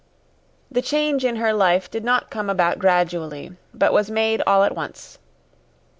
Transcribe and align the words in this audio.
The 0.71 0.81
change 0.81 1.23
in 1.23 1.35
her 1.35 1.53
life 1.53 1.87
did 1.91 2.03
not 2.03 2.31
come 2.31 2.49
about 2.49 2.79
gradually, 2.79 3.55
but 3.71 3.93
was 3.93 4.09
made 4.09 4.41
all 4.47 4.63
at 4.63 4.73
once. 4.75 5.19